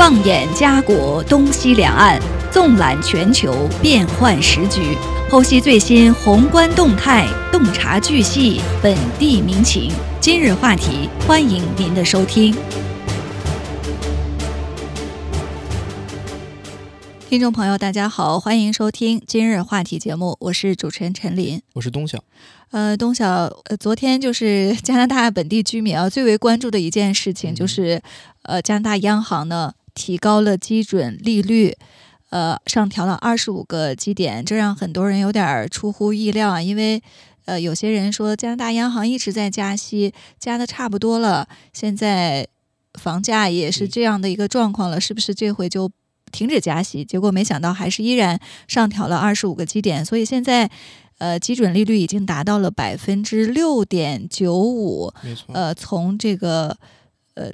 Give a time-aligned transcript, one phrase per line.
[0.00, 2.18] 放眼家国东西两岸，
[2.50, 4.96] 纵览全球变幻时局，
[5.28, 9.92] 剖析最新宏观动态，洞察巨细本地民情。
[10.18, 12.56] 今日话题，欢迎您的收听。
[17.28, 22.24] 听众朋友，大家好，欢迎收听今日话题节目，我是主持人陈琳，我是东晓。
[22.70, 23.28] 呃，东晓，
[23.64, 28.00] 呃，昨天就是加拿大本地居民啊最为关注的一件事情，就是
[28.44, 31.76] 呃，加拿大央行呢提高了基准利率，
[32.30, 37.02] 呃，上调了二十五个基点，这让很多人有点出乎意料啊，因为
[37.44, 42.46] 呃，有些人说加拿大央行一直在加息，加的差不多了，现在
[42.94, 45.90] 房价也是这样的一个状况了，是不是这回就？
[46.32, 48.38] 停止加息，结果没想到还是依然
[48.68, 50.70] 上调了二十五个基点，所以现在，
[51.18, 55.12] 呃，基准利率已经达到了百分之六点九五。
[55.24, 55.52] 没错。
[55.52, 56.76] 呃，从这个
[57.34, 57.50] 呃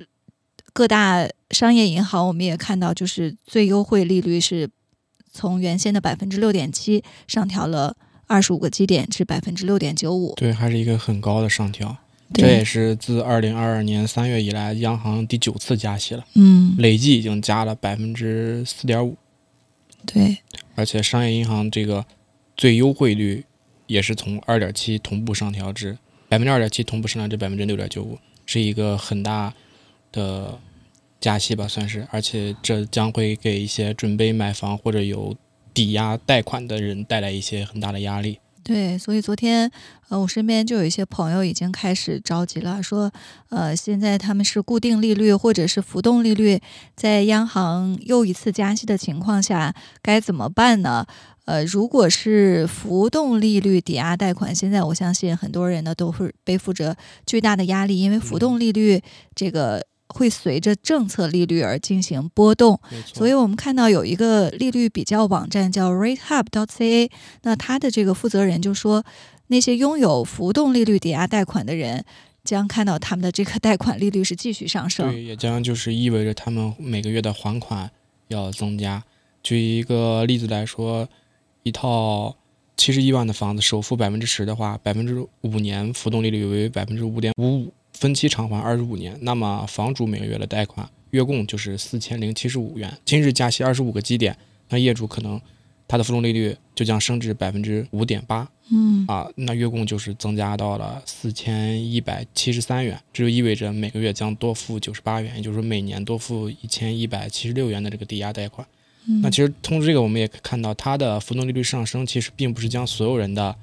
[0.76, 4.68] 各大商业银行，我们也看到，就是最优惠利率是
[5.32, 7.96] 从原先的百分之六点七上调了
[8.26, 10.34] 二十五个基点至百分之六点九五。
[10.34, 11.96] 对，还是一个很高的上调。
[12.34, 16.22] 这也是自二零二二年三月以来，央行第九次加息了。
[16.34, 19.16] 嗯，累计已经加了百分之四点五。
[20.04, 20.36] 对，
[20.74, 22.04] 而且商业银行这个
[22.54, 23.46] 最优惠率
[23.86, 25.96] 也是从二点七同步上调至
[26.28, 29.54] 百分之二点七，同步上调至百分之六点九五，是一个很大
[30.12, 30.58] 的
[31.26, 32.06] 加息吧，算是。
[32.12, 35.34] 而且这将会给一些准备买房或者有
[35.74, 38.38] 抵押贷款的人带来一些很大的压力。
[38.62, 39.68] 对，所以昨天，
[40.08, 43.10] 呃，我身边就有一些朋友已经开始着急了，说，
[43.48, 46.60] 呃，现在他们是固定利率或者是浮动利率，
[46.94, 51.06] 在央行又一次加息的情况下，该怎么办呢？
[51.46, 59.02] 呃，如果是浮动利率抵押贷款，现在我相信很多人呢都会背负着巨大的压力，因为浮动利率
[59.34, 59.84] 这个。
[60.08, 62.80] 会随着政策利率而进行波动，
[63.12, 67.10] 所以我们看到有一个利率比较网站叫 RateHub.ca，
[67.42, 69.04] 那它的这个负责人就说，
[69.48, 72.04] 那些拥有浮动利率抵押贷款的人
[72.44, 77.90] 将看到他们的这个贷款利率是继续上升，对，也将就是意味着他们每个月的还款
[78.28, 79.02] 要增加。
[79.42, 81.08] 举一个例子来说，
[81.64, 82.36] 一套
[82.76, 87.72] 七十一万的房子，首付百分之十的话，百分之五年浮动利率为百分之五点五五。
[87.96, 92.92] 分期偿还二十五年，那么房主每个月的贷款月供就是四千零七十五元。
[93.06, 94.36] 今日加息二十五个基点，
[94.68, 95.40] 那业主可能
[95.88, 108.66] 他的浮动利率就将升至百分之五点八，嗯啊，那月供就是增加到了四千一百七十三元，这就意味着每个月将多付九十八元，也就是说每年多付一千一百七十六元的这个抵押贷款。
[109.22, 113.56] 那其实通过这个，我们也看到它的浮动利率上升，其实并不是将所有人的。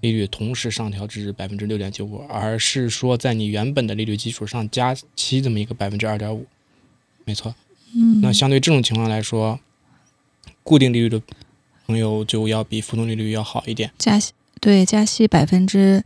[0.00, 6.46] 利率同时上调至百分之六点九五，而是说在你原本的利率基础上加息这么一个百分之二点五，
[7.24, 7.54] 没错。
[7.94, 9.60] 嗯，那相对这种情况来说，
[10.62, 11.20] 固定利率的
[11.86, 13.90] 朋友就要比浮动利率要好一点。
[13.98, 16.02] 加息对加息百分之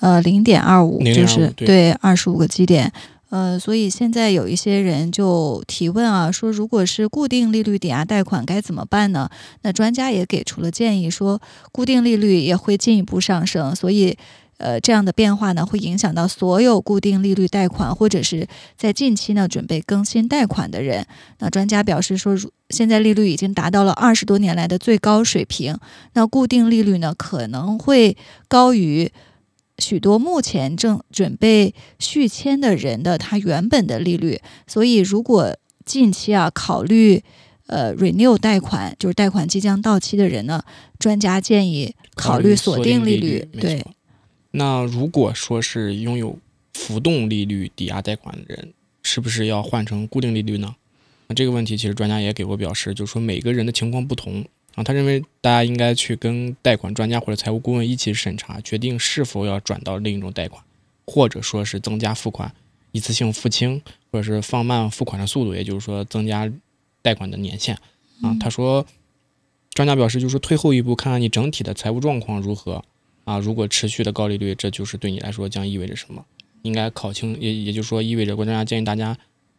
[0.00, 2.92] 呃零点二五，就是对二十五个基点。
[3.28, 9.28] 呃，所以现在有一些人就提问啊，说如果是固定利率抵押贷款该怎么办呢？
[9.62, 11.42] 那专家也给出了建议，说
[11.72, 14.16] 固定利率也会进一步上升，所以
[14.58, 21.04] 呃这样的变化呢会影响到所有固定利率贷款或者是在近期呢准备更新贷款的人。
[21.40, 25.76] 那专家表示说，如现在利率已经达到了二十多年来的最高水平，
[26.12, 28.16] 那固定利率呢可能会
[28.46, 29.10] 高于。
[29.78, 37.22] 许多目前正准备续签的人的他原本的利率，所以如果近期啊考虑
[37.66, 40.62] 呃 renew 贷款，就是贷款即将到期的人呢，
[40.98, 43.46] 专家建议考虑锁定利率。
[43.52, 43.84] 对，
[44.52, 46.38] 那如果说是拥有
[46.72, 48.72] 浮动利率抵押贷款的人，
[49.02, 50.74] 是不是要换成固定利率呢？
[51.28, 54.44] 那这个问题其实专家也给过表示，就是说每个人的情况不同。
[54.76, 60.62] 啊，他认为大家应该去跟贷款专家或者财务顾问一起审查，决定是否要转到另一种贷款，
[61.06, 62.54] 或者说是增加付款、
[62.92, 63.82] 一次性付清，
[64.12, 66.52] 或者是放慢付款的速度，也就是说增加
[67.00, 67.74] 贷款的年限。
[68.22, 68.86] 啊，他说，
[69.70, 72.84] 专家表示，就是说退后一步，看看你整体的财务状况如何。
[73.24, 76.24] 啊，如果持续的高利率，这就是对你来说将意味着什么？
[76.62, 79.16] 应该考清，也也就是说意味着专家建议大家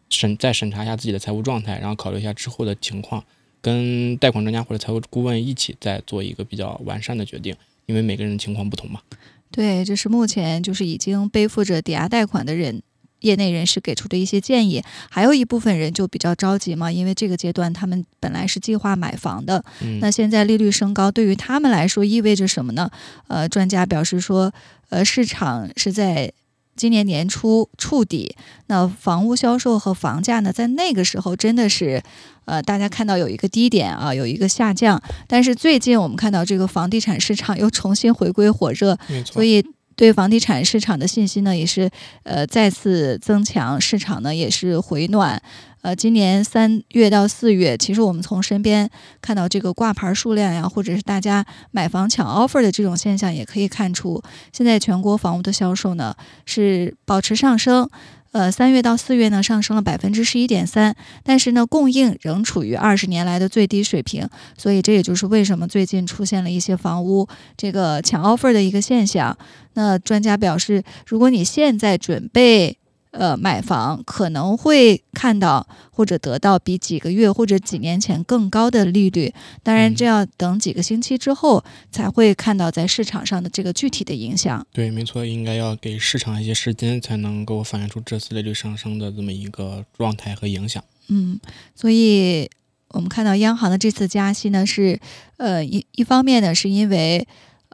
[0.09, 3.23] 审再审查一下自己的财务状态，然后考虑一下之后的情况。
[3.61, 7.55] 跟贷款专家或者财务顾问一起再做一个比较完善的决定，
[7.85, 9.01] 因为每个人情况不同嘛。
[9.49, 12.81] 对，这是目前就是已经背负着抵押贷款的人，
[13.21, 14.83] 业内人士给出的一些建议。
[15.09, 19.63] 还有一部分人就比较着急嘛，因为这个阶段他们本来是计划买房的，
[20.01, 22.91] 那现在利率升高，对于他们来说意味着什么呢？
[23.27, 24.53] 呃，专家表示说，
[24.89, 26.31] 呃，市场是在
[26.77, 28.35] 今年年初触底，
[28.67, 32.01] 那房屋销售和房价呢，在那个时候真的是，
[32.45, 35.01] 呃，大家看到有一个低点啊，有一个下降。
[35.27, 39.65] 但是最近我们看到这个房地产市场又重新回归火热，所以
[39.95, 41.89] 对房地产市场的信心呢，也是
[42.23, 45.41] 呃再次增强，市场呢也是回暖。
[45.87, 48.89] 呃，今年三月到四月，其实我们从身边
[49.21, 56.13] 看到这个挂牌数量呀，或者是大家买房抢 offer 的这种现象，也可以看出，现在全国房屋的销售呢
[56.45, 57.89] 是保持上升。
[58.33, 60.93] 呃，三月到四月呢，上升了百分之十一点三，
[61.23, 64.27] 但是呢，供应仍处于二十年来的最低水平。
[64.57, 67.25] 所以这也就是为什么最近出现了一些房屋
[67.55, 69.37] 这个抢 offer 的一个现象。
[69.75, 72.77] 那专家表示，如果你现在准备，
[73.11, 79.33] 呃，买房可能会看到或者得到比几个月或者几年前更高的利率，
[79.63, 84.65] 当然这要等几个星期之后才会看到在市场上的这个具体的影响。
[84.71, 90.83] 对，没错，应该要给市场一些时间才能够反映出这次利率上升的这么一个状态和影响。
[91.07, 91.39] 嗯，
[91.73, 92.49] 所以
[92.89, 94.99] 我们看到央行的这次加息呢，是
[95.37, 97.27] 呃一一方面呢，是因为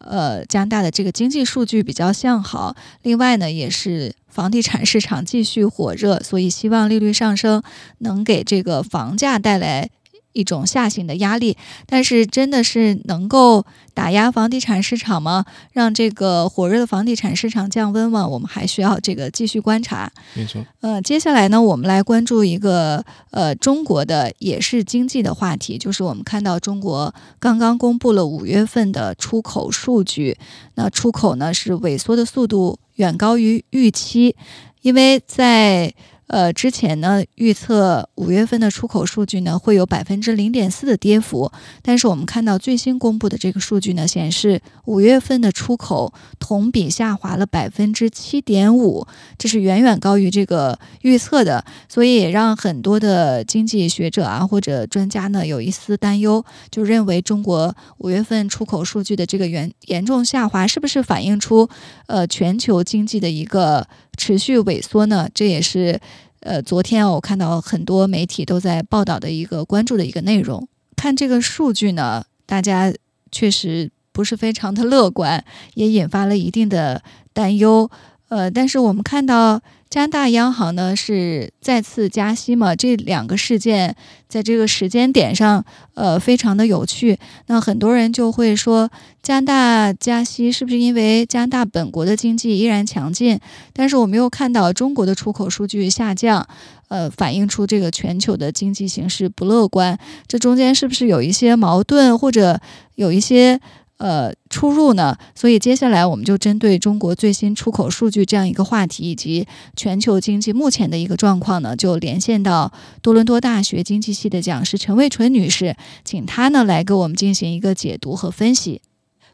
[0.04, 4.14] 呃加拿大的这个经济数据比较向好，另外呢也是。
[4.34, 7.62] 房地产市场继续火热，所以希望利率上升
[8.00, 9.92] 能给这个房价带来
[10.33, 11.56] 一种下行的压力。
[11.85, 15.45] 但是，真的是能够打压房地产市场吗？
[15.71, 18.27] 让这个火热的房地产市场降温吗？
[18.27, 20.12] 我们还需要这个继续观察。
[20.33, 20.63] 没错。
[20.81, 30.38] 呃，接下来呢，我们来关注一个呃中国的也是经济的话题，就是我们看到中国刚刚公布了五月份的出口数据，
[30.75, 32.80] 那出口呢是萎缩的速度。
[32.97, 34.35] 远高于预期，
[34.83, 35.91] 因为在
[36.28, 49.06] 呃之前呢，预测五月份的出口数据呢会有百分之零点四的跌幅，但是我们看到最新公布的这个数据呢，显示五月份的出口同比下滑了百分之七点五，
[49.38, 61.69] 这是远远高于这个预测的，所以也让很多的经济学者啊或者专家呢有一丝担忧，就认为中国五月份出口数据的这个严严重下滑，是不是反映出
[62.08, 63.88] 呃全球经济的一个
[64.18, 65.30] 持续萎缩呢？
[65.33, 66.00] 这也是。
[66.39, 70.68] 呃，昨天我看到很多媒体都在报道的一个关注的一个内容。
[70.95, 72.94] 看这个数据呢，大家
[73.31, 75.44] 确实不是非常的乐观，
[75.75, 77.01] 也引发了一定的
[77.31, 77.89] 担忧。
[78.27, 79.62] 呃，但是我们看到。
[79.94, 82.75] 加拿大央行呢是再次加息嘛？
[82.75, 83.95] 这两个事件
[84.28, 85.63] 在这个时间点上，
[85.94, 87.19] 呃，非常的有趣。
[87.45, 88.90] 那很多人就会说，
[89.22, 93.40] 加拿大加息是不是因为加拿大本国的经济依然强劲？
[93.72, 96.48] 但是我们又看到中国的出口数据下降，
[96.88, 100.00] 呃，反映出这个全球的经济形势不乐观。
[100.25, 102.60] 这中间是不是有一些矛盾，或者
[102.95, 103.60] 有一些？
[104.04, 105.18] 呃，出入呢？
[105.34, 109.48] 所以接下来我们就针对中国最新出口数据这样一个话题，以及
[109.78, 118.82] 全球经济目前的一个状况呢，就连线到多伦多大学经济系的讲师陈卫纯女士，请她呢来给我们进行一个解读和分析。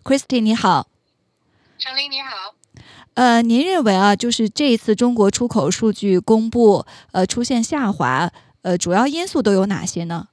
[0.03, 0.87] Christy，你好。
[1.79, 2.53] 陈琳，你好。
[3.15, 8.31] 呃，您认为啊，就是这一次中国出口数据公布，呃，出现下滑，
[8.61, 10.27] 呃，主要因素都有哪些呢？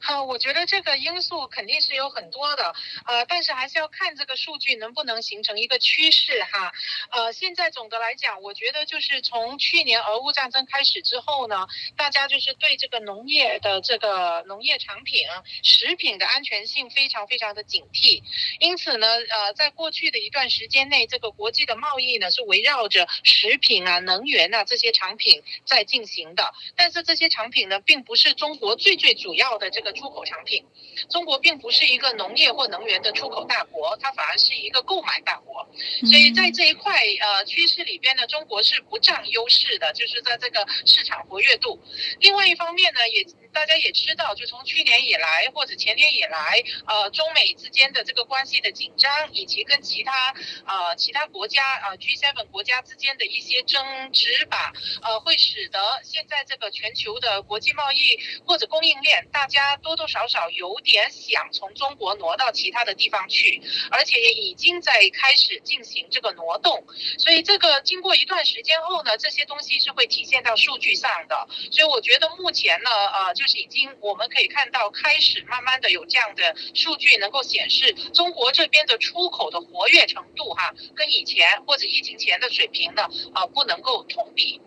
[0.00, 2.74] 好，我觉得这个因素肯定是有很多的，
[3.06, 6.72] 呃，但是还是要看这个数据能不能形成一个趋势哈。
[7.10, 11.66] 呃，现在总的来讲，我觉得就是从去年俄乌战争开始之后呢，
[11.96, 15.26] 大家就是对这个农业的这个农业产品、
[15.62, 18.22] 食品的安全性非常非常的警惕，
[18.60, 29.66] 因此呢，呃，在过去的一段时间内，这个国际的贸易呢是围绕着食品啊、能源啊这些产品在进行的，但是这些产品呢，并不是中国最最主要的。
[29.76, 30.66] 这个的出口产品，
[31.08, 35.64] 中国并不是一个农业或能源的出口大国，它反而是一个购买大国。
[36.04, 41.80] 所以在这一块呃趋势里边呢，中国是不占优势的，就是在这个市场活跃度。
[42.18, 43.24] 另外一方面呢，也。
[43.56, 50.34] 大家也知道，就从去年以来或者前年以来，呃，中美之间的这个关系的紧张，以及跟其他
[50.66, 66.84] 呃其他国家啊 G7 国家之间的一些争执吧，呃，会使得现在这个全球的国际贸易或者供应链，大家多多少少有点想从中国挪到其他的地方去，而且也已经在开始进行这个挪动。
[67.18, 71.48] 所以这个经过一段时间后呢，这些东西是会体现到数据上的。
[71.72, 73.46] 所以我觉得目前呢，呃，就。
[73.46, 84.60] 是已经，我们可以看到，开始慢慢的有这样的数据能够显示，中国这边的出口的活跃程度，哈，跟以前或者疫情前的水平呢，啊，不能够同比。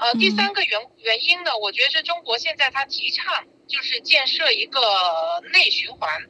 [0.00, 4.80] 呃，第三个原原因呢，我觉得是中国现在它提倡就是建设一个
[5.52, 6.24] 内循环。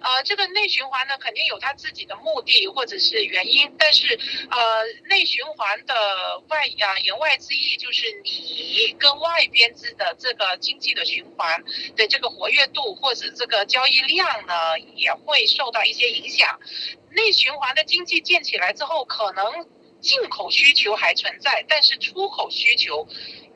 [0.00, 4.18] 呃，这个内循环呢，肯定有它自己的目的或者是原因，但是
[4.50, 4.58] 呃，
[5.10, 5.94] 内循环的
[6.48, 11.62] 外啊言外之意就是你跟外边之的这个经济的循环
[11.94, 16.58] 的这个活跃度或者这个交易量呢，也会受到一些影响。
[17.10, 19.68] 内循环的经济建起来之后，可能
[20.00, 23.06] 进口需求还存在，但是出口需求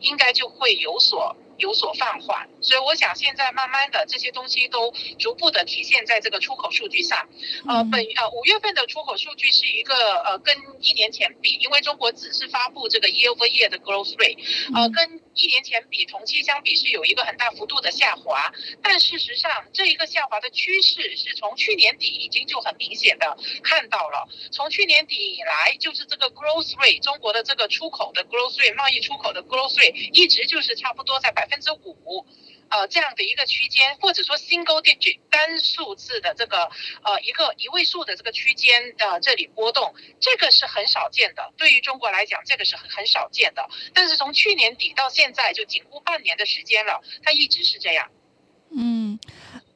[0.01, 1.35] 应该就会有所。
[1.59, 7.29] 有所放缓，所以我想现在慢慢的这些东西都逐步的体现在这个出口数据上。
[7.67, 9.95] 呃，本呃五月份的出口数据是一个
[10.25, 14.39] 呃跟一年前比，因为中国只是发布这个 year over year 的 growth rate，
[14.75, 31.45] 呃跟一年前比同期相比是有一个很大幅度的下滑，但事实上这一个下滑的趋势是从去年底已经就很明显的看到了，从去年底以来就是这个 growth rate 中国的这个出口的 growth rate 贸易出口的 growth rate 一直就是差不多在百。
[31.45, 32.27] 百分之五，
[32.75, 36.69] 呃，这样的一个区间，或者说 single digit 单数字的这个
[37.05, 41.53] 呃一个一位数的这个区间的这里波动，这个是很少见的。
[41.57, 43.69] 对于中国来讲，这个是很很少见的。
[43.93, 48.11] 但是从去年底到现在，就仅乎半年的时间了，它一直是这样。
[48.77, 49.21] 嗯，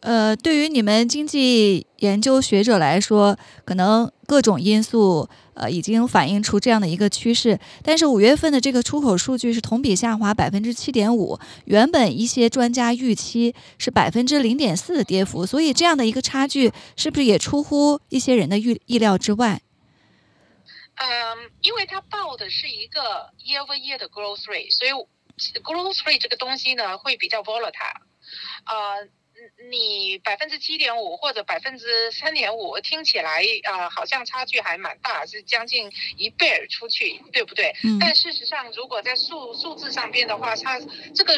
[0.01, 5.29] 呃，对于你们经济研究学者来说，可能各种因素。
[5.59, 19.61] 呃，已经反映出这样的一个趋势，但是五月份的这个出口数据是同比下滑百分之七点五，原本一些专家预期是百分之零点四的跌幅，所以这样的一个差距是不是也出乎一些人的预意料之外？
[20.95, 24.93] 嗯，因为它报的是一个 year over year 的 growth rate，所以
[25.61, 28.01] growth rate 这个东西呢会比较 volatile，
[28.65, 29.09] 呃。
[29.71, 37.75] 你百分之七点五或者百分之三点五，听起来啊，好像差距还蛮大，是将近一倍出去，对不对？
[37.85, 37.99] 嗯。
[38.01, 40.81] 但事实上，如果在数数字上边的话，它
[41.15, 41.35] 这个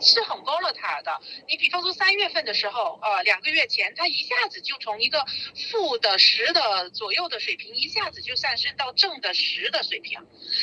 [0.00, 1.20] 是很 volatile 的。
[1.48, 5.24] 你比方说三月份的时候，呃，两个月前，它一下子就从一个
[5.70, 10.18] 负的十的左右的水平，一下子就上升到正的十的水平。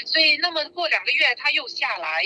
[0.06, 2.24] 所以，那么过两个月它又下来，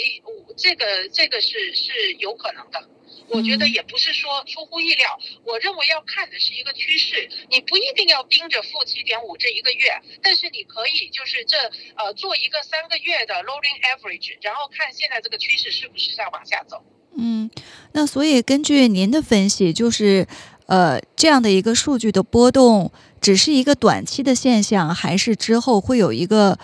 [0.58, 2.90] 这个这个是是有可能的。
[3.28, 9.92] 我觉得也不是说出乎意料，我认为要看的是一个趋势，你不一定要盯着负七点五这一个月，
[10.24, 11.58] 但是你可以就是这
[11.96, 16.84] 呃做一个三个月的 rolling average，然后看现在这个趋势是不是在往下走。
[17.16, 17.50] 嗯，
[17.94, 20.28] 那所以根据您的分析，就是
[20.68, 26.58] 呃这样的一个数据的波动，只是一个短期的现象，还是之后会有一个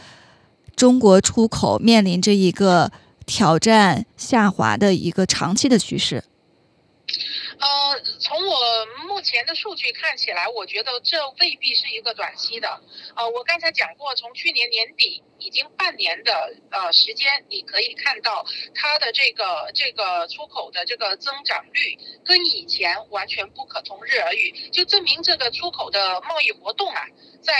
[0.75, 2.91] 中国出口面临着一个
[3.25, 6.23] 挑战下滑的一个长期的趋势？
[7.59, 12.81] 呃，从我目前的数据看起来，我觉得这未必是一个短期的。
[13.15, 27.07] 呃，我刚才讲过，从去年年底已经半年的呃时间，你可以看到它的这个这个出口的这个增长率跟以前完全不可同日而语，就证明这个出口的贸易活动啊，
[27.41, 27.53] 在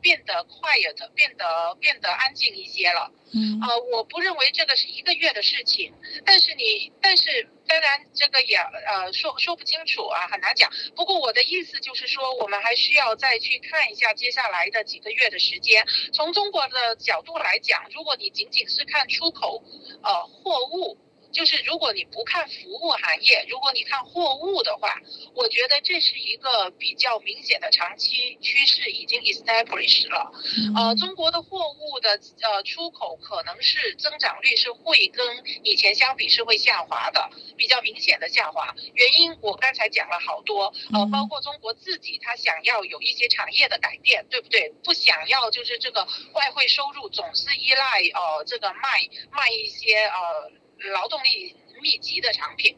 [0.00, 3.10] 变得 quiet，变得变得安静一些了。
[3.32, 3.60] 嗯。
[3.62, 5.92] 呃，我不认为这个是一个月的事情，
[6.24, 7.48] 但是你，但是。
[7.70, 10.68] 当然，这个也呃说说不清楚啊，很难讲。
[10.96, 15.86] 不过我的意思就是说，我们还需要再去看一下接下来的几个月的时间。
[16.12, 19.62] 从中国的角度来讲，如果你仅仅是看出口，
[20.02, 20.96] 呃，货物。
[21.32, 25.00] 就是如果你不看服务行业，如果你看货物的话，
[25.34, 30.32] 我觉得这是一个比较明显的长期趋势，已经 established 了。
[30.76, 38.74] 呃，中国的货物的呃出口可能是增长率是会跟以前相比是会下滑的，比较明显的下滑。
[38.94, 44.70] 原因我刚才讲了好多，呃，包括中国自己他想要有一些产业的改变，对不对？
[44.82, 50.59] 不想要就是这个外汇收入总是依赖呃这个卖卖一些呃。
[50.92, 52.76] 劳动力密集的产品，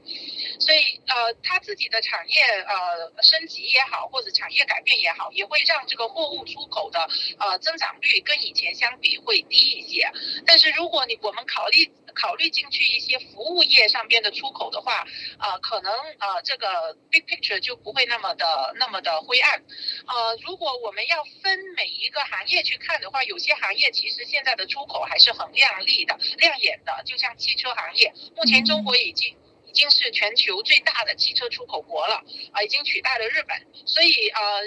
[0.60, 10.10] 所以呃，它自己的产业呃升级也好，或者产业改变也好，也会让这个货物出口的呃增长率跟以前相比会低一些。
[10.46, 15.06] 但是如果你我们考虑考虑进去一些服务业上边的出口的话，
[15.38, 19.62] 呃，可能呃这个 big picture 就不会那么的那么的灰暗。
[20.06, 28.92] 呃，如果我们要分每一个行业去看的话，有些行业其实现在的出口还是很亮丽的、亮眼的，就像汽车行业，目前中国。
[29.02, 29.36] 已经
[29.72, 33.56] 已经是全球最大的汽车出口国了啊，已经取代了日本。
[33.86, 34.60] 所以呃，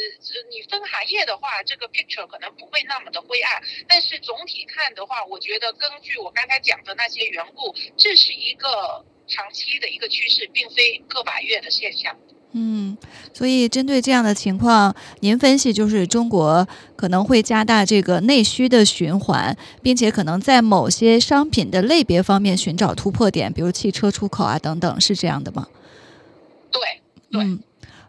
[0.49, 3.61] 你分行业的话，这个 picture 可能不会那么的灰暗。
[3.87, 12.19] 但是总体看的话，我觉得根据我刚才讲的那些缘故，这是一个长期的一个趋势，并非个把月的现象。
[12.57, 12.95] 嗯，
[13.33, 25.67] 所以针对这样的情况，您分析就是中国可能会加大这个内需的循环，并且可能在某些商品的类别方面寻找突破点，比如汽车出口啊等等，是这样的吗？
[26.71, 26.81] 对，
[27.29, 27.59] 对。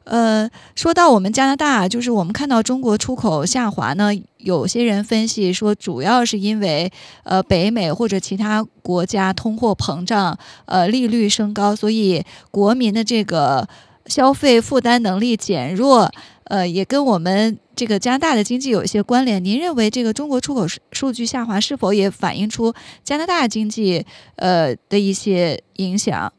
[0.04, 6.88] 呃，说到我们加拿大，就是我们看到中国出口下滑呢，有些人分析说，主要是因为
[7.24, 13.68] 呃北美或者其他国家通货膨胀，呃利率升高，所以国民的这个
[14.06, 16.10] 消费负担能力减弱，
[16.44, 19.44] 呃，也跟我们这个加拿大的经济有一些关联。
[19.44, 26.32] 您认为这个中国出口数据下滑是否也反映出加拿大经济呃的一些影响？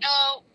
[0.00, 0.45] 呃。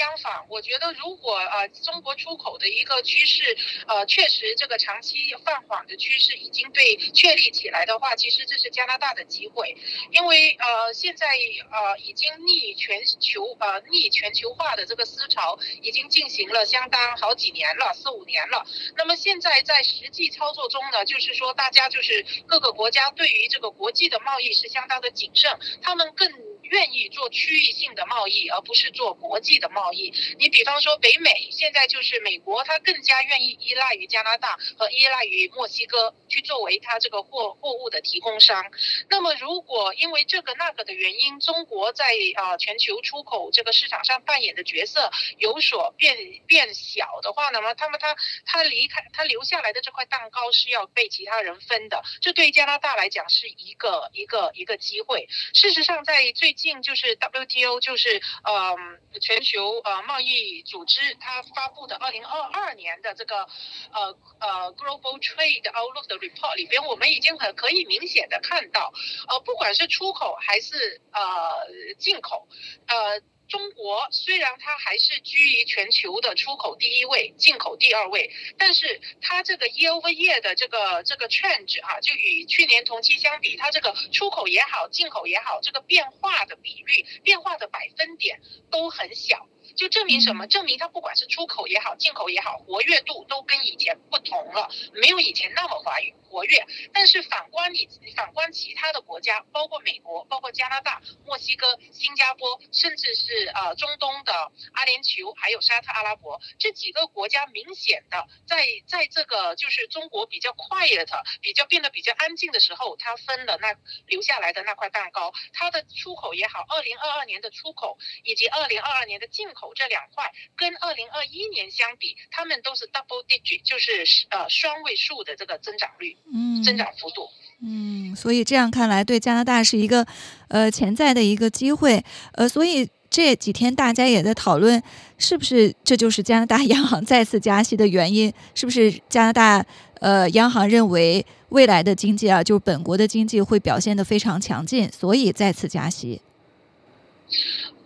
[0.00, 3.54] 相反，我觉得如果呃中国出口的一个趋势，
[3.86, 9.76] 呃确实这个长期放缓的趋势已经被确立起来的话，其实这是加拿大的机会，
[10.10, 11.26] 因为呃现在
[11.70, 18.64] 呃已经逆全球呃逆全球化的这个思潮已经进行了相当好几年了，四五年了。
[18.96, 26.49] 那么现在在实际操作中呢，就是说大家就是各个国家对于这个国际的贸易是相当的谨慎，他们更。
[26.70, 30.12] 愿意做区域性的贸易，而不是做国际的贸易。
[30.38, 38.64] 你比方说北美，现在就是美国，它更加愿意依赖于加拿大和依赖于墨西哥去作为它这个货货物的提供商。
[39.08, 52.02] 那么如果因为这个那个的原因，中国在啊全球出口这个市场上扮演的角色有所变变小的话，那么他们他他离开他留下来的这块蛋糕是要被其他人分的。
[52.20, 55.28] 这对加拿大来讲是一个一个一个机会。
[55.52, 58.76] 事实上，在最近就是 WTO，就是呃
[59.20, 63.48] 全球呃贸易组织，它发布的二零二二年的这个
[63.92, 68.92] 呃呃 Global Trade Outlook 的 report 里边，我们已经很可以明显的看到，
[69.28, 72.46] 呃不管是出口还是呃进口，
[72.86, 73.22] 呃。
[73.50, 88.40] 中国虽然它还是居于全球的出口第一位，进口第二位，但是它这个 year over year 的这个这个 trend 啊，就与去年同期相比，它这个出口也好，进口也好，这个变化的比率、变化的百分点
[88.70, 89.48] 都很小。
[89.76, 90.46] 就证明什么？
[90.46, 96.14] 证明它不管是出口也好，进口也好，活跃度都跟以前不同了，没有以前那么活跃。
[96.30, 96.64] 活跃。
[96.92, 104.32] 但是反观你，反观其他的国家，包括美国、包括加拿大、墨西哥、新加坡，甚至是呃中东的
[104.72, 111.08] 阿联酋，还有沙特阿拉伯这几个国家，明显的在在这个就是中国比较 quiet、
[111.40, 113.74] 比较变得比较安静的时候，它分了那
[114.06, 115.32] 留下来的那块蛋糕。
[115.52, 119.59] 它的出口也好，二零二二年的出口以及二零二二年的进口。
[119.74, 127.28] 这两块跟二零二一年相比，他们都是 double digit，就是呃双位数的这个增长率，嗯，增长幅度，
[127.62, 130.06] 嗯，所以这样看来，对加拿大是一个
[130.48, 134.82] 呃潜在的一个机会，呃，所以这几天大家也在讨论，
[135.18, 138.32] 是不是这就是加拿大 央行再次加息的原因？
[138.54, 139.64] 是不是加拿大
[140.00, 146.22] 呃央行认为未来的经济啊，就是本国的经济会表现得非常强劲，所以再次加息？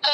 [0.01, 0.11] 呃。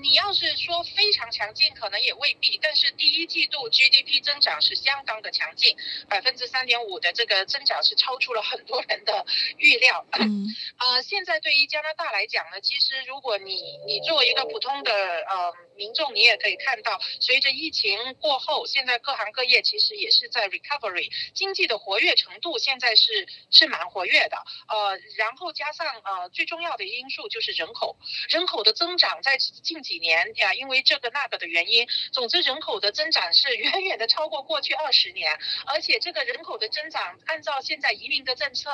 [0.00, 2.58] 你要是说非常强劲，可能也未必。
[2.62, 5.76] 但是第一季度 GDP 增长是相当的强劲，
[6.08, 10.06] 百分之三点五的这个增长是超出了很多人的预料。
[10.18, 10.46] 嗯，
[10.78, 24.36] 呃，现在对于加拿大来讲呢，其实如果你你作为一个普通的呃民众，你也可以看到，随着疫情过后，现在各行各业其实也是在 recovery，经济的活跃程度现在是是蛮活跃的。
[24.68, 27.96] 呃，然后加上呃最重要的因素就是人口，
[28.28, 29.78] 人口的增长在近。
[29.78, 38.70] 几年呀，因为这个那个的原因，总之人口的增长是远远的超过过去二十年，而且这个人口的增长，按照现在移民的政策，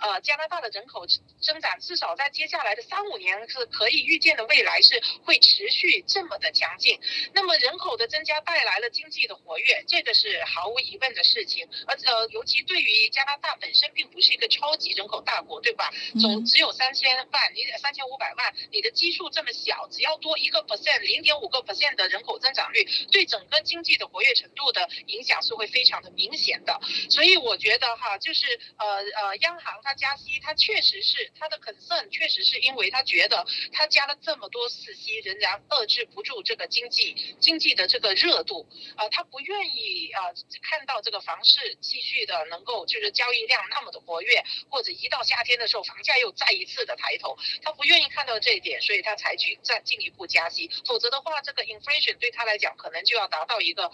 [0.00, 1.06] 呃，加拿大的人口
[1.40, 6.98] 增长至少在接下来的三五年是可以预见的未来是会持续这么的强劲。
[7.32, 11.66] 那么人口的增加带来了经济的活跃，这个是毫无疑问的事情。
[11.86, 15.90] 而呃，尤其对于加拿大本身并不是一个超级人口大国，对吧？
[16.20, 20.58] 总只有三千万，你三千五百万，你的基数这么小，只要多一个。
[20.68, 26.78] percent 零点五个 percent 的人口增长率，对整个经济的活跃程度的影响是会非常的明显的。
[27.08, 50.70] 所以我觉得哈，就是呃呃，央行它加息，它确实是它的 concern，确实是因为它觉得它加了这么多次息，仍然遏制不住这个经济经济的这个热度，啊，他不愿意啊看到这个房市继续的能够就是交易量那么的活跃，或者一到夏天的时候房价又再一次的抬头，他不愿意看到这一点，所以他采取再进一步加息。
[50.86, 53.90] 否则的话，这个 inflation 对他来讲可能就要达到一个，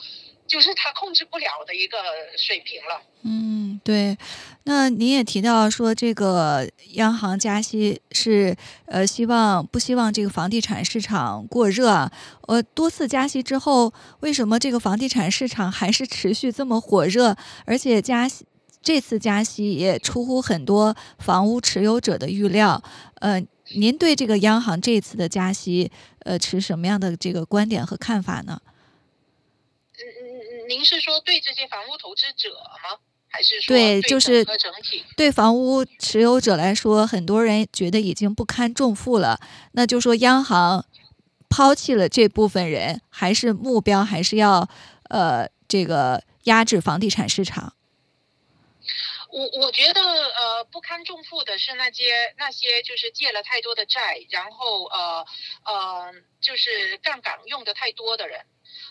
[0.47, 1.99] 就是他控制不了的一个
[2.37, 3.03] 水平了。
[3.23, 4.17] 嗯，对。
[4.65, 12.11] 那您也提到说，这个央行加息是呃希望不希望这个房地产市场过热？
[12.49, 17.37] 呃，多次加息之后，为什么这个房地产市场还是持续这么火热？
[17.65, 18.45] 而且加息
[18.83, 22.83] 这次加息也出乎很多房屋持有者的预料。
[23.21, 23.43] 呃。
[23.77, 28.61] 您对这个央行这次的加息，呃，持什么样的这个观点和看法呢？
[30.69, 32.99] 您是说对这些房屋投资者吗？
[33.29, 39.41] 还是说对，就是整体对房屋持有者来说，很多人觉得已经不堪重负了。
[39.73, 40.87] 那就说央行
[41.51, 44.69] 抛弃了这部分人，还是目标还是要
[45.11, 47.75] 呃这个压制房地产市场。
[49.33, 55.27] 我我觉得呃不堪重负的是那些那些就是借了太多的债，然后呃
[55.65, 58.47] 呃就是杠杆用的太多的人。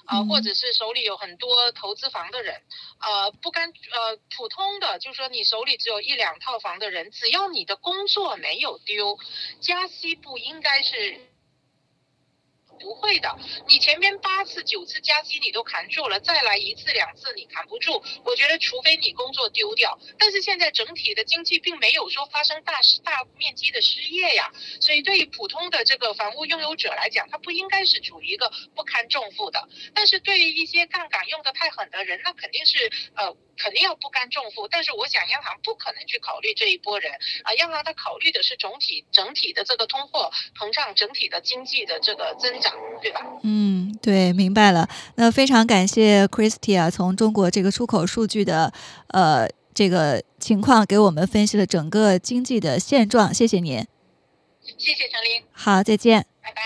[0.06, 2.62] 啊，或者是手里有很多投资房的人，
[3.00, 9.18] 呃，不甘呃，普通的，就是说你手里只有一两套房的人，只要你的工作没有丢，
[9.60, 11.33] 加息不应该是。
[12.84, 13.34] 不会的，
[13.66, 18.04] 你前面八次九次加息你都扛住了，再来一次两次你扛不住。
[18.26, 22.74] 我觉得除非你工作丢掉，但是现在整体的经济并没有说发生大
[23.06, 29.70] 大面积的失业呀，所以对于普通的这个房屋拥有者来讲，他不应该是处于一个不堪重负的。
[29.96, 33.36] 但是对于一些杠杆用的太狠的人，那肯定是呃。
[33.56, 43.20] 肯定要不甘重负，但是我想央行不可能去考虑这一波人啊，央行它考虑的是总体整体的这个通货膨胀，整体的经济的这个增长，对吧？
[43.44, 44.88] 嗯，对，明白了。
[45.16, 48.72] 那非常感谢 Christy 啊，从中国这个出口数据的
[49.08, 53.86] 呃这个情况给我们分析了整个经济的现状，谢谢您。
[54.78, 55.44] 谢谢陈琳。
[55.52, 56.26] 好，再见。
[56.42, 56.62] 拜拜。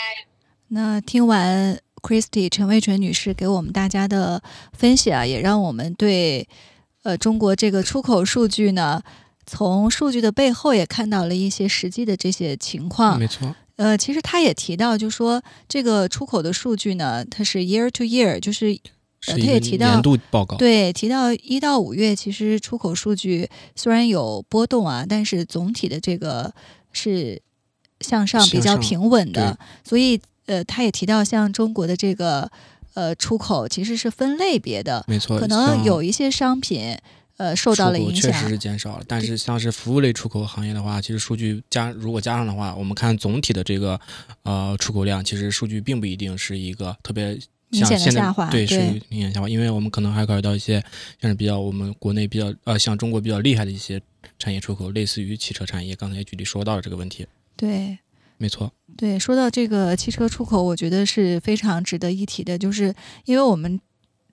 [0.69, 4.43] 那听完 Christy 陈卫纯女士给我们大家的
[4.73, 6.47] 分析啊，也让我们对。
[7.03, 9.01] 呃，中国这个出口数据呢，
[9.45, 13.17] 从数据的背后也看到了一些实际的这些情况。
[13.17, 13.55] 没错。
[13.77, 18.77] 呃，其实他也提到，就说这个出口的数据呢，它是 year to year，就是
[19.27, 20.57] 呃，他也提到年度报告。
[20.57, 26.53] 对，提到一到五月，其实出口数据虽然有波动啊，但是总体的这个
[26.91, 27.41] 是
[28.01, 29.57] 向上比较平稳的。
[29.83, 32.51] 所以，呃，他也提到，像中国的这个。
[32.97, 36.97] 呃，出口其实是分类别的，没错，可能有一些商品，
[37.37, 39.03] 呃，受到了影响，确实是减少了。
[39.07, 43.99] 但是像是服务类出口行业的话，其实数据加如果加上的话，我们看总体的这个
[44.43, 47.37] 呃出口量，其实数据并不一定是一个特别
[47.69, 48.77] 明显的下滑，对，是
[49.09, 49.47] 明显下滑。
[49.47, 50.83] 因为我们可能还考虑到一些
[51.21, 54.01] 像是比较我们国内比较呃像中国比较厉害的一些
[54.39, 57.97] 产业出口，类似于汽车产业，刚才举例说到了这个问题，对。
[58.39, 62.93] 没错，对，说到这个汽车出口，我觉得是非常值得一提的，就是
[63.25, 63.81] 因为我们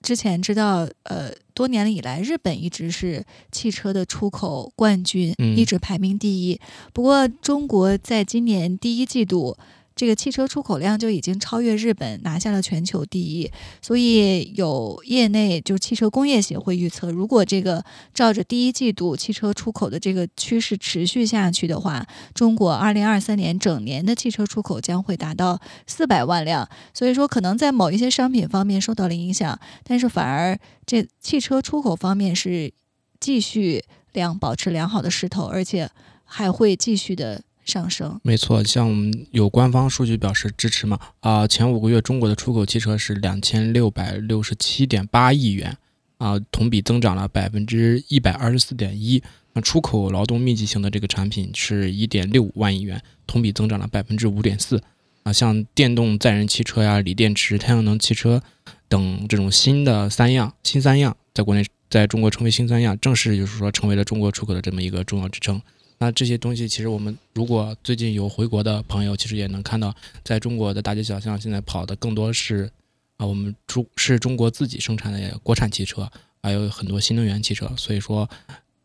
[0.03, 6.59] 之前知道，呃，多年以来，日本一直是汽车的出口冠军，一直排名第一。
[6.93, 9.57] 不过，中国在今年第一季度。
[9.95, 13.49] 这个汽车出口量就已经超越日本，拿下了全球第一。
[13.81, 17.81] 所以有业内就汽车工业协会预测，如果这个
[18.13, 26.67] 照着第一季度汽车出口的这个趋势持续下去的话，中国二零二三年整年的汽车出口将会达到四百万辆。
[26.93, 32.73] 所以说，可能在某一些商品方面受到了影响，但是反而这汽车出口方面是
[33.21, 35.89] 继续良保持良好的势头，而且
[36.25, 37.41] 还会继续的。
[37.65, 40.99] 上升，没错，像我们有官方数据表示支持嘛？
[41.19, 45.75] 啊，前五个月中国的出口汽车是两千六百六十七点八亿元，
[46.19, 49.21] 啊，同比增长了百分之一百二十四点一。
[49.53, 54.81] 那出口劳动密集型的这个产品是一点六五万亿元，同比增长了百分之五点四。
[55.23, 58.43] 啊，像电动载人汽车呀、锂电池、太阳能汽车
[58.87, 65.59] 等这种新的三样、新三样，在国内在中国成为新三样，正式就是说成为了中国出口的这么一个重要支撑。
[65.97, 72.69] 那这些东西，其实我们如果最近有回国的朋友，其实也能看到，在中国的大街小巷，现在跑的更多是
[73.17, 76.09] 啊，我们中是中国自己生产的国产汽车，
[76.43, 77.71] 还有很多新能源汽车。
[77.77, 78.29] 所以说，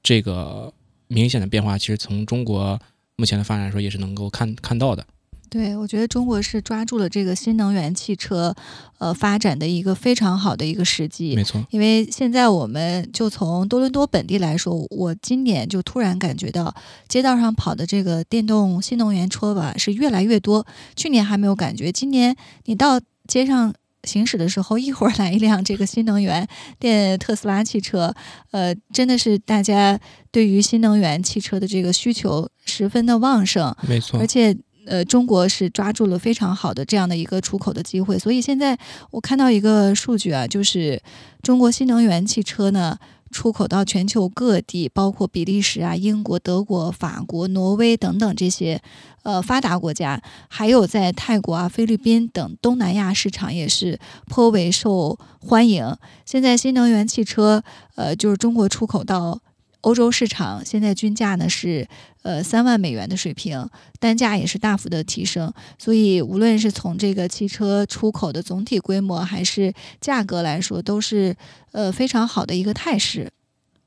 [0.03, 0.73] 这个
[1.09, 2.81] 明显的变化，其实从中国
[3.16, 5.05] 目前的发展来说，也是能够看看到的。
[5.50, 8.54] 对，我觉得中国是抓住了这个新能源汽车，
[8.98, 11.34] 呃，发展的一个非常好的一个时机。
[11.34, 16.72] 没错，因为现在我们就从多伦多本地来说，我今年就突然感觉到
[17.08, 20.64] 街道上跑的这个电动新能源车吧是越来越多。
[20.94, 22.36] 去年还没有感觉，今年
[22.66, 26.46] 你到街上行驶的时候，一会儿来一辆这个新能源
[26.78, 28.14] 电特斯拉汽车，
[28.52, 29.98] 呃，真的是大家
[30.30, 33.74] 对于新能源汽车的这个需求十分的旺盛。
[33.82, 34.56] 没错，而且。
[34.90, 38.76] 呃，中国是抓住了非常好的这样的一个出口的机会，所以现在
[39.12, 41.00] 我看到一个数据啊，就是
[41.42, 42.98] 中国新能源汽车呢
[43.31, 48.83] 出口到全球各地，包括比利时啊、英国、德国、法国、挪威等等这些
[49.22, 55.96] 呃发达国家，还有在泰国啊、菲律宾等东南亚市场也是颇为受欢迎。
[56.26, 57.62] 现在新能源汽车
[57.94, 59.38] 呃，就是中国出口到。
[59.82, 61.88] 欧洲市场现在均价呢是
[62.22, 63.66] 呃三万美元的水平，
[63.98, 71.34] 单价也是大幅的提升，所以无论是从这个汽车出口的总体规模还是价格来说，都是
[71.72, 73.30] 呃非常好的一个态势。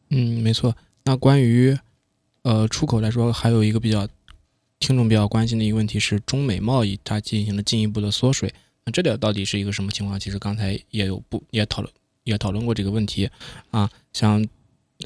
[0.09, 0.75] 嗯，没错。
[1.03, 1.77] 那关于
[2.41, 4.07] 呃出口来说，还有一个比较
[4.79, 8.51] 听众比较关心的一个问题是，中美贸易它进行了进一步的缩水，
[8.85, 10.19] 那这点到底是一个什么情况？
[10.19, 13.29] 其实刚才也有不也讨论也讨论过这个问题
[13.69, 14.43] 啊，像。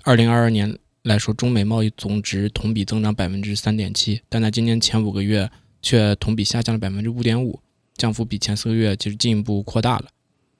[0.03, 5.49] 二零二二年来说，中美贸易总值同比增长百分之三点七，但在今年前五个月
[5.81, 7.61] 却同比下降了百分之五点五，
[7.95, 10.07] 降幅比前四个月其实进一步扩大了。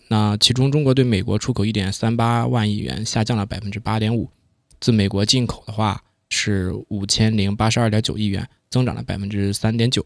[0.07, 4.29] 那其中，中国对美国出口一点三八万亿元，下降了百分之八点五；
[4.79, 10.05] 自美国进口的话是五千零八十二点九亿元，增长了百分之三点九。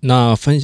[0.00, 0.60] 那分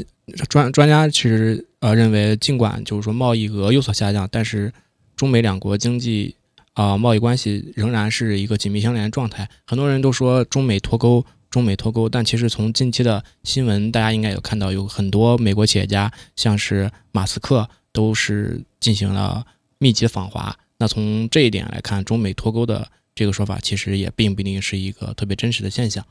[0.49, 4.73] 专专家其实呃认为，尽管就是说贸易额有所下降，但是
[5.15, 6.35] 中美两国经济。
[6.79, 9.51] 啊，贸易关系仍然是一个紧密相连的状态。
[9.67, 19.45] 很多人都说中美脱钩，中美脱钩，但其实从近期的新闻，大家应该有看到，有很多美国企业家，像是马斯克，都是进行了
[19.79, 20.57] 密集访华。
[20.79, 26.07] 那从这一点来看，中美脱钩的这个说法，其实也并不一定是一个特别真实的现象。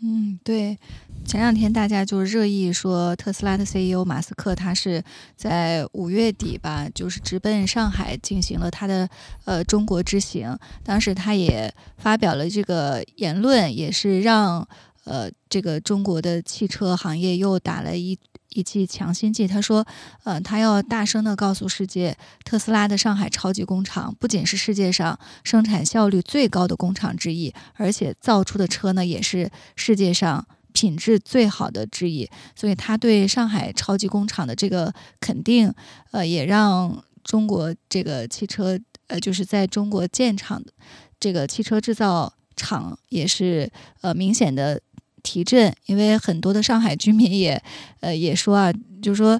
[0.00, 0.78] 嗯，对，
[1.24, 5.02] 前两天大家就热议说，特斯拉的 CEO 马斯克他是
[5.34, 9.08] 在五月底吧，就是直奔上海进行了他的
[9.44, 10.56] 呃中国之行。
[10.84, 14.68] 当时他也发表了这个言论，也是让
[15.08, 18.18] 呃这个中国的汽车行业又打了一。
[18.52, 19.86] 一剂强心剂，他说
[20.24, 22.16] ：“呃，他要大声的告诉世界，
[22.46, 32.28] 特斯拉的上海超级工厂不仅是世界上生产效率最高的工厂之一，而且造出的车呢也是世界上品质最好的之一。
[32.56, 35.72] 所以，他对上海超级工厂的这个肯定，
[36.12, 40.72] 呃，也让中国这个汽车，呃，就是在中国建厂的
[41.20, 44.80] 这个汽车制造厂也是呃明显的。”
[45.28, 47.62] 提振，因为很多的上海居民也，
[48.00, 49.38] 呃，也说啊，就是说，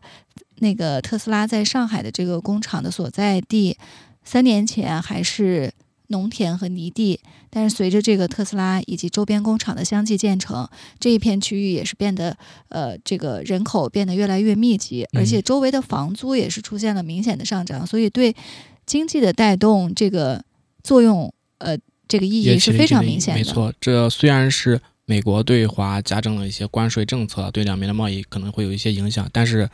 [0.57, 3.75] 那个特斯拉在上海的这个工厂的所在地，
[4.23, 5.73] 三年前还是
[6.09, 10.69] 农田和泥地，但是随着这个特斯拉以及周边工厂的相继建成，
[11.01, 12.37] 这一片区域也是变得，
[12.69, 18.37] 呃，这个人口变得越来越密集，而且周围的房租也是出现了明显的上涨，所以对
[18.85, 20.45] 经济的带动这个
[20.85, 23.41] 作用，呃，这个意义是非常明显的。
[23.41, 24.79] 没错，这虽然是。
[25.11, 29.27] 美国对华加征了一些关税政策，对两边的贸易可能会有一些影响。
[29.33, 29.67] 但是，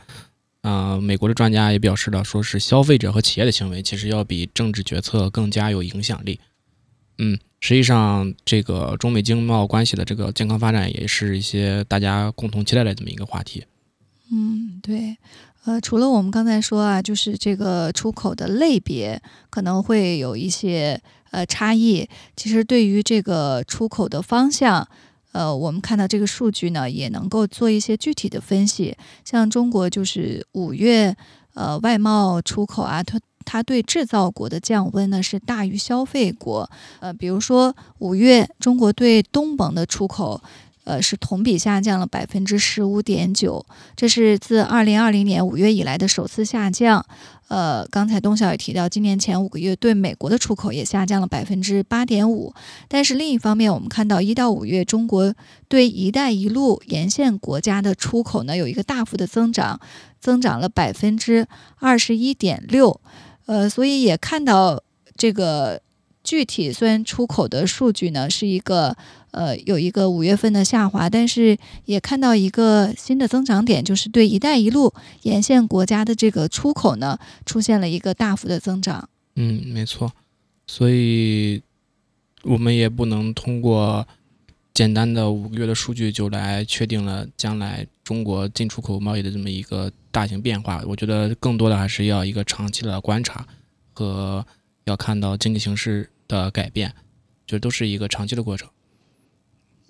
[0.61, 6.39] 呃，美国的专家也表示了，说是消费者和企业的行为其实要比政治决策更加有影响力。
[7.17, 13.65] 嗯，实际上，这个中美经贸关系的这个健康发展，也是一些大家共同期待的这么一个话题。
[14.31, 15.17] 嗯，对。
[15.65, 22.07] 呃，除了我们刚才说啊，就是这个出口的类别可能会有一些呃差异。
[22.37, 24.87] 其实，对于这个出口的方向。
[25.35, 28.95] 呃，我们看到这个数据呢，也能够做一些具体的分析。
[29.25, 31.13] 像中国就是五月，
[31.55, 36.69] 呃，外贸出口啊，它它对制造国的降温呢是大于消费国。
[37.01, 40.41] 呃，比如说五月，中国对东盟的出口。
[40.85, 47.05] 呃，是同比下降了百分之十五点九，这是自二零二零年五月以来的首次下降。
[47.47, 52.53] 呃，刚才东晓也提到，今年前五个月对美国的出口也下降了百分之八点五。
[52.87, 55.35] 但是另一方面，我们看到一到五月，中国
[55.67, 59.79] 对“一带一路”沿线国家的出口呢有一个大幅的增长，
[60.19, 62.99] 增长了百分之二十一点六。
[63.45, 64.81] 呃，所以也看到
[65.15, 65.79] 这个
[66.25, 68.97] 具体虽然出口的数据呢是一个。
[69.35, 79.09] 呃，有一个五月份的下滑，但是也看到一个新的增长点，就是对“一带一路”沿线国家的这个出口呢，出现了一个大幅的增长。
[79.35, 80.09] 嗯，没错。
[80.67, 81.61] 所以，
[82.43, 84.07] 我们也不能通过
[84.73, 90.81] 简单的五个月的数据就来确定了将来中国进出口贸易的这么一个大型变化。
[90.87, 93.45] 我觉得更多的还是要一个长期的观察
[93.91, 94.45] 和
[94.85, 96.93] 要看到经济形势的改变，
[97.45, 98.69] 就都是一个长期的过程。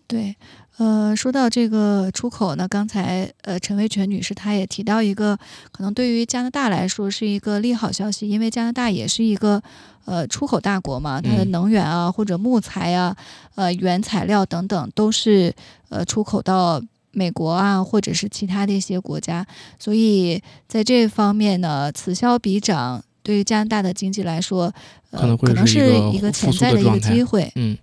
[0.07, 0.35] 对，
[0.77, 5.35] 呃，说到这个出口呢，刚才呃陈维全女士她也提到一个，
[5.71, 9.63] 可能对于加拿大来说是一个利好消息，因为加拿大也是一个
[10.05, 13.17] 呃出口大国嘛，它的能源啊或者木材啊，
[13.55, 15.51] 呃原材料等等都是
[15.89, 19.47] 呃出口到美国啊或者是其他的一些国家，
[19.79, 24.73] 所以在这方面呢，此消彼长，对于加拿大的经济来说，
[25.09, 25.79] 呃可能是
[26.13, 27.77] 一个潜在的一个机会，嗯。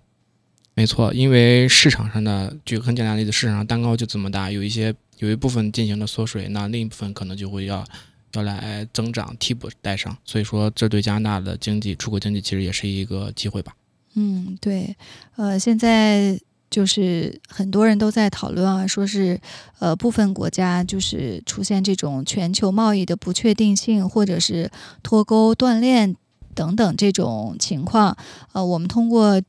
[0.75, 7.85] 没错，因为市场上的举个很简单的例子，市场上蛋糕就这么大，有一些有一部分进行了缩水，那另一部分可能就会要
[8.31, 13.75] 要来增长替补带上，所以说这对加拿大的经济出口经济其实也是一个机会吧。
[14.15, 14.95] 嗯，对，
[15.35, 16.39] 呃，现在
[16.73, 19.39] 就是很多人都在讨论啊，说是
[19.77, 24.71] 呃部分国家就是出现这种全球贸易的不确定性，或者是
[25.03, 26.15] 脱钩断链
[26.55, 28.17] 等等这种情况。
[28.53, 29.39] 呃，我们通过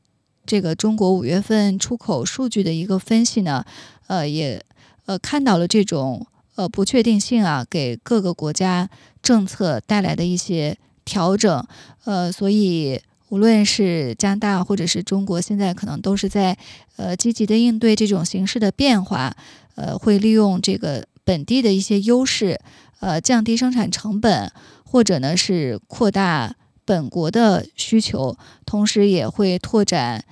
[0.45, 3.65] 这个中国五月份出口数据的一个分析呢，
[4.05, 4.63] 呃，也
[5.07, 8.87] 呃看到了这种呃不确定性啊，给各个国家
[9.23, 11.65] 政策带来的一些调整。
[12.03, 13.01] 呃，所以。
[13.29, 16.57] 无论是加拿大或者是中国，现在可能都是在
[16.95, 19.35] 呃积极的应对这种形势的变化，
[19.75, 22.59] 呃，会利用这个本地的一些优势，
[22.99, 24.51] 呃，降低生产成本，
[24.83, 30.23] 或者呢是扩大本国的需求，同时也会拓展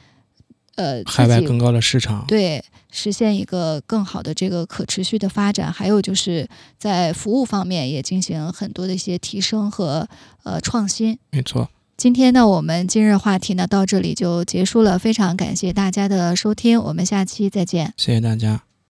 [0.75, 5.73] 呃海外更高的市场，对，实现一个更好的这个可持续的发展。
[5.73, 10.07] 还有就是在服务方面也进行很多的一些提升和
[10.43, 11.17] 呃创新。
[11.31, 11.67] 没错。
[12.03, 18.72] 今天呢，我们今日话题呢到这里就结束了，非常感谢大家的收听，我们下期再见，谢谢大家。